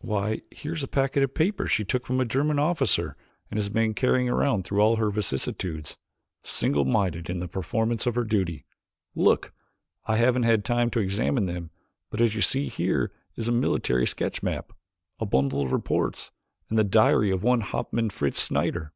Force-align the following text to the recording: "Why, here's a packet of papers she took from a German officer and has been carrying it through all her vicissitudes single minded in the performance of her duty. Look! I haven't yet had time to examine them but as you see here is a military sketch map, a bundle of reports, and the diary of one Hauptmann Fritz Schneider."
"Why, 0.00 0.42
here's 0.50 0.82
a 0.82 0.88
packet 0.88 1.22
of 1.22 1.34
papers 1.34 1.70
she 1.70 1.84
took 1.84 2.04
from 2.04 2.18
a 2.18 2.24
German 2.24 2.58
officer 2.58 3.16
and 3.48 3.58
has 3.58 3.68
been 3.68 3.94
carrying 3.94 4.26
it 4.26 4.62
through 4.64 4.80
all 4.80 4.96
her 4.96 5.08
vicissitudes 5.08 5.96
single 6.42 6.84
minded 6.84 7.30
in 7.30 7.38
the 7.38 7.46
performance 7.46 8.04
of 8.04 8.16
her 8.16 8.24
duty. 8.24 8.64
Look! 9.14 9.52
I 10.04 10.16
haven't 10.16 10.42
yet 10.42 10.50
had 10.50 10.64
time 10.64 10.90
to 10.90 10.98
examine 11.00 11.46
them 11.46 11.70
but 12.10 12.20
as 12.20 12.34
you 12.34 12.42
see 12.42 12.66
here 12.66 13.12
is 13.36 13.46
a 13.46 13.52
military 13.52 14.04
sketch 14.04 14.42
map, 14.42 14.72
a 15.20 15.26
bundle 15.26 15.62
of 15.62 15.70
reports, 15.70 16.32
and 16.68 16.76
the 16.76 16.82
diary 16.82 17.30
of 17.30 17.44
one 17.44 17.60
Hauptmann 17.60 18.10
Fritz 18.10 18.44
Schneider." 18.46 18.92